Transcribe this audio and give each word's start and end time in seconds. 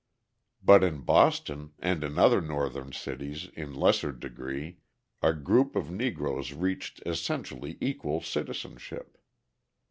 But 0.63 0.83
in 0.83 1.01
Boston, 1.01 1.73
and 1.77 2.03
in 2.03 2.17
other 2.17 2.41
Northern 2.41 2.91
cities 2.91 3.49
in 3.55 3.71
lesser 3.75 4.11
degree, 4.11 4.79
a 5.21 5.31
group 5.31 5.75
of 5.75 5.91
Negroes 5.91 6.53
reached 6.53 7.03
essentially 7.05 7.77
equal 7.79 8.19
citizenship. 8.23 9.15